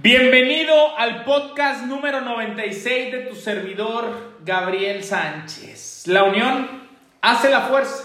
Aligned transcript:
Bienvenido 0.00 0.96
al 0.96 1.24
podcast 1.24 1.84
número 1.86 2.20
96 2.20 3.10
de 3.10 3.18
tu 3.22 3.34
servidor 3.34 4.36
Gabriel 4.44 5.02
Sánchez. 5.02 6.04
La 6.06 6.22
unión 6.22 6.68
hace 7.20 7.50
la 7.50 7.62
fuerza. 7.62 8.04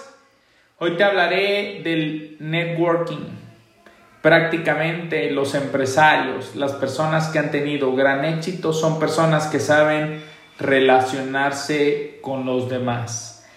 Hoy 0.80 0.98
te 0.98 1.04
hablaré 1.04 1.82
del 1.84 2.38
networking. 2.40 3.28
Prácticamente 4.24 5.30
los 5.30 5.54
empresarios, 5.54 6.56
las 6.56 6.72
personas 6.72 7.28
que 7.28 7.38
han 7.38 7.52
tenido 7.52 7.96
gran 7.96 8.26
éxito 8.26 8.74
son 8.74 8.98
personas 8.98 9.46
que 9.46 9.60
saben 9.60 10.24
relacionarse 10.58 12.18
con 12.24 12.48
los 12.48 12.70
demás. 12.70 13.48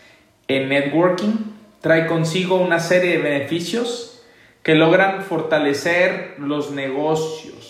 El 0.46 0.68
networking 0.68 1.55
trae 1.80 2.07
consigo 2.07 2.57
una 2.57 2.80
serie 2.80 3.12
de 3.12 3.23
beneficios 3.23 4.23
que 4.62 4.75
logran 4.75 5.23
fortalecer 5.23 6.34
los 6.37 6.71
negocios 6.73 7.65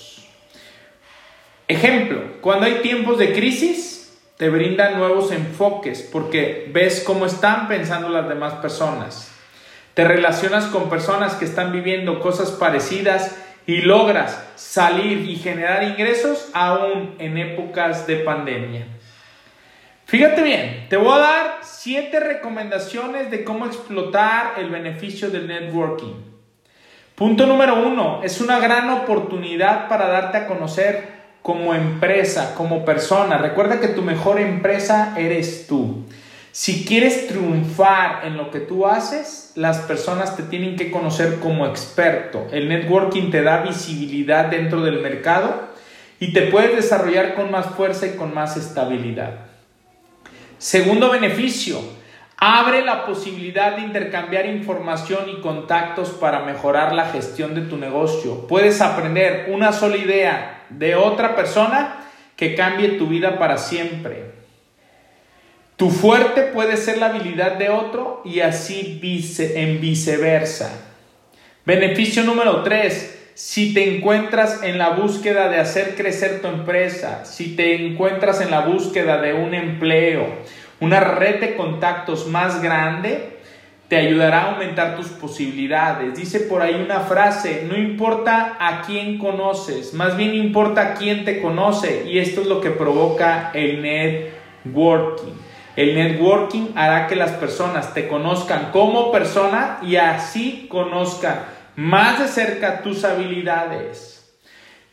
Ejemplo, 1.69 2.23
cuando 2.41 2.67
hay 2.67 2.75
tiempos 2.77 3.19
de 3.19 3.33
crisis, 3.33 4.17
te 4.37 4.51
brindan 4.51 4.99
nuevos 4.99 5.33
enfoques 5.33 6.03
porque 6.13 6.71
ves 6.73 7.03
cómo 7.05 7.27
están 7.27 7.67
pensando 7.67 8.09
las 8.09 8.29
demás 8.29 8.55
personas. 8.55 9.33
Te 9.95 10.05
relacionas 10.05 10.67
con 10.67 10.89
personas 10.89 11.35
que 11.35 11.45
están 11.45 11.73
viviendo 11.73 12.21
cosas 12.21 12.53
parecidas 12.53 13.37
y 13.67 13.79
logras 13.79 14.47
salir 14.55 15.29
y 15.29 15.37
generar 15.37 15.83
ingresos 15.83 16.51
aún 16.53 17.17
en 17.19 17.39
épocas 17.39 18.07
de 18.07 18.17
pandemia. 18.17 18.87
Fíjate 20.05 20.43
bien, 20.43 20.87
te 20.89 20.97
voy 20.97 21.15
a 21.15 21.19
dar 21.19 21.59
siete 21.63 22.21
recomendaciones 22.21 23.31
de 23.33 23.43
cómo 23.43 23.67
explotar 23.67 24.55
el 24.59 24.71
beneficio 24.71 25.31
del 25.31 25.49
networking. 25.49 26.15
Punto 27.17 27.47
número 27.47 27.85
uno, 27.85 28.21
es 28.23 28.41
una 28.41 28.61
gran 28.61 28.91
oportunidad 28.91 29.89
para 29.89 30.07
darte 30.07 30.37
a 30.37 30.47
conocer 30.47 31.16
como 31.47 31.77
empresa, 31.77 32.57
como 32.57 32.85
persona. 32.85 33.39
Recuerda 33.39 33.79
que 33.79 33.87
tu 33.87 34.03
mejor 34.03 34.41
empresa 34.41 35.15
eres 35.17 35.69
tú. 35.69 36.03
Si 36.51 36.85
quieres 36.85 37.29
triunfar 37.29 38.23
en 38.25 38.37
lo 38.37 38.51
que 38.51 38.59
tú 38.59 38.85
haces, 38.85 39.53
las 39.55 39.79
personas 39.79 40.37
te 40.37 40.43
tienen 40.43 40.75
que 40.75 40.91
conocer 40.91 41.39
como 41.39 41.65
experto. 41.65 42.49
El 42.51 42.69
networking 42.69 43.31
te 43.31 43.43
da 43.43 43.63
visibilidad 43.63 44.47
dentro 44.47 44.81
del 44.81 44.99
mercado 45.01 45.69
y 46.19 46.33
te 46.33 46.49
puedes 46.49 46.75
desarrollar 46.75 47.37
con 47.37 47.53
más 47.53 47.67
fuerza 47.67 48.09
y 48.09 48.17
con 48.17 48.35
más 48.35 48.57
estabilidad. 48.57 49.35
Segundo 50.59 51.13
beneficio, 51.13 51.79
abre 52.39 52.85
la 52.85 53.07
posibilidad 53.07 53.77
de 53.77 53.83
intercambiar 53.83 54.47
información 54.47 55.29
y 55.29 55.41
contactos 55.41 56.09
para 56.11 56.41
mejorar 56.41 56.93
la 56.93 57.05
gestión 57.05 57.55
de 57.55 57.61
tu 57.61 57.77
negocio. 57.77 58.49
Puedes 58.49 58.81
aprender 58.81 59.47
una 59.53 59.71
sola 59.71 59.97
idea 59.97 60.56
de 60.71 60.95
otra 60.95 61.37
persona 61.37 61.97
que 62.37 62.55
cambie 62.55 62.91
tu 62.91 63.07
vida 63.07 63.39
para 63.39 63.59
siempre. 63.59 64.37
Tu 65.77 65.91
fuerte 65.91 66.43
puede 66.43 66.77
ser 66.77 66.99
la 66.99 67.07
habilidad 67.07 67.53
de 67.53 67.69
otro 67.69 68.23
y 68.25 68.41
así 68.41 68.99
vice, 69.01 69.63
en 69.63 69.81
viceversa. 69.81 70.71
Beneficio 71.67 72.23
número 72.23 72.63
3. 72.63 73.33
Si 73.35 73.75
te 73.75 73.97
encuentras 73.97 74.63
en 74.63 74.79
la 74.79 74.91
búsqueda 74.91 75.51
de 75.51 75.59
hacer 75.59 75.95
crecer 75.95 76.41
tu 76.41 76.49
empresa, 76.49 77.27
si 77.27 77.55
te 77.55 77.75
encuentras 77.75 78.41
en 78.41 78.51
la 78.51 78.61
búsqueda 78.61 79.21
de 79.21 79.35
un 79.35 79.53
empleo, 79.53 80.27
una 80.81 81.01
red 81.01 81.41
de 81.41 81.57
contactos 81.57 82.27
más 82.29 82.63
grande, 82.63 83.36
te 83.89 83.97
ayudará 83.97 84.43
a 84.43 84.53
aumentar 84.53 84.97
tus 84.97 85.09
posibilidades. 85.09 86.17
Dice 86.17 86.41
por 86.41 86.61
ahí 86.61 86.75
una 86.75 87.01
frase, 87.01 87.65
no 87.69 87.77
importa 87.77 88.57
a 88.59 88.83
quién 88.83 89.19
conoces, 89.19 89.95
más 89.95 90.17
bien 90.17 90.35
importa 90.35 90.81
a 90.81 90.95
quién 90.95 91.25
te 91.25 91.41
conoce 91.41 92.05
y 92.09 92.19
esto 92.19 92.41
es 92.41 92.47
lo 92.49 92.61
que 92.61 92.71
provoca 92.71 93.51
el 93.55 93.83
networking. 93.83 95.35
El 95.77 95.95
networking 95.95 96.69
hará 96.75 97.07
que 97.07 97.17
las 97.17 97.33
personas 97.33 97.93
te 97.93 98.09
conozcan 98.09 98.71
como 98.73 99.13
persona 99.13 99.79
y 99.83 99.97
así 99.97 100.67
conozcan 100.69 101.45
más 101.77 102.19
de 102.19 102.29
cerca 102.29 102.83
tus 102.83 103.05
habilidades. 103.05 104.15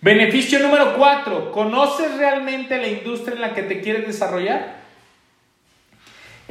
Beneficio 0.02 0.60
número 0.60 0.98
4, 0.98 1.54
¿conoces 1.54 2.18
realmente 2.18 2.78
la 2.78 2.90
industria 2.90 3.36
en 3.36 3.42
la 3.42 3.54
que 3.54 3.64
te 3.64 3.80
quieres 3.80 4.06
desarrollar? 4.06 4.83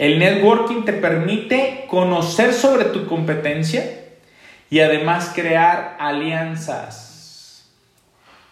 El 0.02 0.18
networking 0.18 0.82
te 0.82 0.94
permite 0.94 1.84
conocer 1.86 2.54
sobre 2.54 2.86
tu 2.86 3.06
competencia 3.06 4.00
y 4.68 4.80
además 4.80 5.30
crear 5.32 5.96
alianzas. 6.00 7.70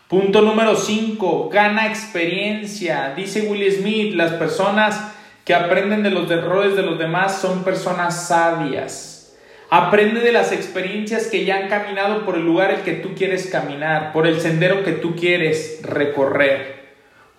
Punto 0.07 0.43
número 0.43 0.77
5. 0.77 1.49
Gana 1.49 1.89
experiencia. 1.89 3.15
Dice 3.17 3.49
Will 3.51 3.69
Smith, 3.73 4.15
las 4.15 4.35
personas 4.35 5.13
que 5.45 5.53
aprenden 5.53 6.05
de 6.05 6.11
los 6.11 6.31
errores 6.31 6.77
de 6.77 6.85
los 6.85 7.01
demás 7.01 7.41
son 7.41 7.65
personas 7.65 8.29
sabias. 8.29 9.37
Aprende 9.71 10.21
de 10.21 10.31
las 10.31 10.53
experiencias 10.53 11.27
que 11.27 11.45
ya 11.45 11.57
han 11.57 11.69
caminado 11.69 12.25
por 12.25 12.37
el 12.37 12.47
lugar 12.47 12.71
el 12.71 12.83
que 12.83 12.93
tú 12.93 13.17
quieres 13.17 13.49
caminar, 13.49 14.13
por 14.13 14.29
el 14.29 14.41
sendero 14.41 14.85
que 14.85 14.93
tú 14.93 15.17
quieres 15.17 15.81
recorrer. 15.83 16.80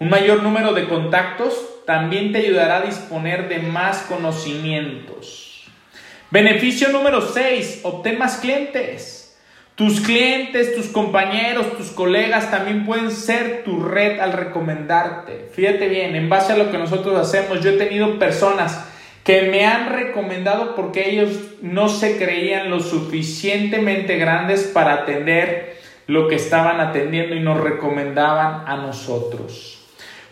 Un 0.02 0.10
mayor 0.10 0.42
número 0.42 0.74
de 0.74 0.88
contactos 0.88 1.86
también 1.86 2.32
te 2.32 2.40
ayudará 2.40 2.78
a 2.78 2.82
disponer 2.82 3.48
de 3.50 3.60
más 3.60 4.00
conocimientos. 4.10 5.66
Beneficio 6.32 6.90
número 6.90 7.22
6, 7.22 7.82
obtén 7.84 8.18
más 8.18 8.38
clientes. 8.38 9.38
Tus 9.76 10.02
clientes, 10.02 10.74
tus 10.76 10.88
compañeros, 10.88 11.78
tus 11.78 11.92
colegas 11.92 12.50
también 12.50 12.84
pueden 12.84 13.12
ser 13.12 13.64
tu 13.64 13.80
red 13.80 14.20
al 14.20 14.34
recomendarte. 14.34 15.52
Fíjate 15.54 15.88
bien, 15.88 16.16
en 16.16 16.30
base 16.30 16.54
a 16.54 16.58
lo 16.58 16.72
que 16.72 16.80
nosotros 16.80 17.16
hacemos, 17.16 17.62
yo 17.62 17.70
he 17.70 17.78
tenido 17.78 18.18
personas 18.18 18.84
que 19.24 19.44
me 19.52 19.68
han 19.68 19.94
recomendado 19.94 20.76
porque 20.76 21.12
ellos 21.12 21.30
no 21.62 21.90
se 21.90 22.18
creían 22.18 22.72
lo 22.72 22.80
suficientemente 22.80 24.18
grandes 24.18 24.64
para 24.64 24.94
atender 24.94 25.78
lo 26.08 26.28
que 26.28 26.38
estaban 26.38 26.80
atendiendo 26.80 27.36
y 27.36 27.40
nos 27.40 27.62
recomendaban 27.62 28.64
a 28.66 28.78
nosotros. 28.78 29.81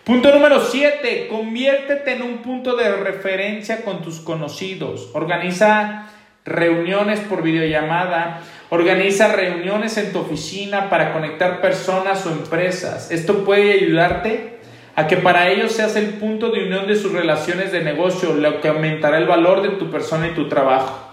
Punto 0.04 0.34
número 0.34 0.60
7. 0.62 1.28
Conviértete 1.30 2.14
en 2.14 2.24
un 2.24 2.38
punto 2.40 2.76
de 2.76 2.96
referencia 2.96 3.84
con 3.84 4.02
tus 4.02 4.20
conocidos. 4.20 5.10
Organiza 5.14 6.08
reuniones 6.46 7.20
por 7.20 7.44
videollamada. 7.44 8.42
Organiza 8.70 9.28
reuniones 9.34 9.98
en 9.98 10.12
tu 10.12 10.20
oficina 10.20 10.90
para 10.90 11.14
conectar 11.14 11.62
personas 11.62 12.26
o 12.26 12.32
empresas. 12.32 13.12
Esto 13.12 13.44
puede 13.44 13.74
ayudarte 13.74 14.60
a 14.96 15.08
que 15.08 15.18
para 15.18 15.50
ellos 15.50 15.74
seas 15.74 15.96
el 15.96 16.16
punto 16.16 16.50
de 16.50 16.66
unión 16.66 16.88
de 16.88 16.96
sus 16.96 17.14
relaciones 17.14 17.72
de 17.72 17.82
negocio, 17.82 18.34
lo 18.34 18.62
que 18.62 18.68
aumentará 18.68 19.18
el 19.18 19.28
valor 19.28 19.62
de 19.62 19.70
tu 19.70 19.90
persona 19.90 20.28
y 20.28 20.34
tu 20.34 20.50
trabajo. 20.50 21.08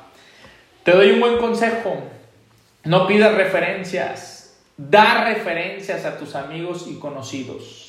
Te 0.83 0.93
doy 0.93 1.11
un 1.11 1.21
buen 1.21 1.39
consejo. 1.39 2.03
No 2.85 3.07
pidas 3.07 3.35
referencias. 3.35 4.59
Da 4.77 5.25
referencias 5.25 6.05
a 6.05 6.19
tus 6.19 6.35
amigos 6.35 6.87
y 6.89 6.99
conocidos. 6.99 7.86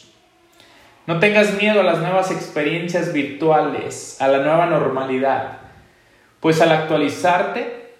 No 1.07 1.19
tengas 1.19 1.53
miedo 1.53 1.79
a 1.79 1.83
las 1.83 1.99
nuevas 1.99 2.31
experiencias 2.31 3.13
virtuales, 3.13 4.17
a 4.19 4.27
la 4.27 4.39
nueva 4.39 4.65
normalidad, 4.65 5.59
pues 6.41 6.59
al 6.59 6.69
actualizarte, 6.73 7.93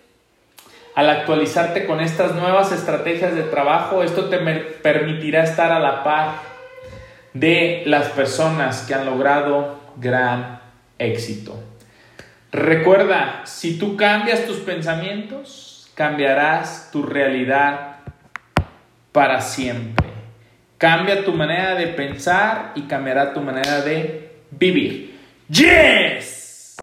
al 0.94 1.10
actualizarte 1.10 1.86
con 1.86 2.02
estas 2.02 2.36
nuevas 2.36 2.74
estrategias 2.74 3.34
de 3.34 3.44
trabajo, 3.44 4.04
esto 4.04 4.26
te 4.26 4.38
permitirá 4.38 5.44
estar 5.44 5.72
a 5.72 5.80
la 5.80 6.04
par 6.04 6.34
de 7.34 7.84
las 7.86 8.10
personas 8.10 8.82
que 8.82 8.94
han 8.94 9.06
logrado 9.06 9.80
gran 9.96 10.60
éxito. 10.98 11.58
Recuerda, 12.52 13.44
si 13.46 13.78
tú 13.78 13.96
cambias 13.96 14.46
tus 14.46 14.58
pensamientos, 14.58 15.90
cambiarás 15.94 16.90
tu 16.92 17.04
realidad 17.04 18.00
para 19.14 19.40
siempre. 19.40 20.17
Cambia 20.78 21.26
tu 21.26 21.34
manera 21.34 21.76
de 21.76 21.88
pensar 21.88 22.74
y 22.76 22.84
cambiará 22.84 23.34
tu 23.34 23.42
manera 23.42 23.82
de 23.82 24.30
vivir. 24.52 25.18
¡Yes! 25.50 26.37